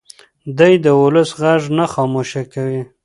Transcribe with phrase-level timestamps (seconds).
[0.57, 2.81] دی د ولس غږ نه خاموشه کوي.